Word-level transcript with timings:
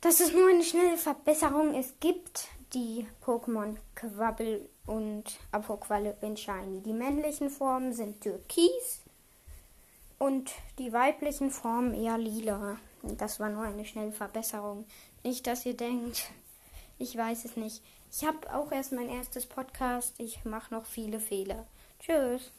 Das 0.00 0.20
ist 0.20 0.32
nur 0.32 0.48
eine 0.48 0.62
schnelle 0.62 0.96
Verbesserung. 0.96 1.74
Es 1.74 1.94
gibt 1.98 2.46
die 2.72 3.08
Pokémon 3.24 3.76
Quabbel 3.96 4.68
und 4.86 5.24
Apoqualle 5.50 6.16
in 6.20 6.36
Shiny. 6.36 6.80
Die 6.82 6.92
männlichen 6.92 7.50
Formen 7.50 7.92
sind 7.92 8.20
Türkis 8.20 9.02
und 10.18 10.52
die 10.78 10.92
weiblichen 10.92 11.50
Formen 11.50 11.94
eher 11.94 12.16
lila. 12.16 12.76
Das 13.02 13.40
war 13.40 13.48
nur 13.48 13.64
eine 13.64 13.84
schnelle 13.84 14.12
Verbesserung. 14.12 14.86
Nicht, 15.24 15.48
dass 15.48 15.66
ihr 15.66 15.76
denkt, 15.76 16.30
ich 16.98 17.16
weiß 17.16 17.44
es 17.44 17.56
nicht. 17.56 17.82
Ich 18.12 18.24
habe 18.24 18.54
auch 18.54 18.70
erst 18.70 18.92
mein 18.92 19.08
erstes 19.08 19.46
Podcast. 19.46 20.14
Ich 20.18 20.44
mache 20.44 20.72
noch 20.72 20.86
viele 20.86 21.18
Fehler. 21.18 21.66
Tschüss. 21.98 22.52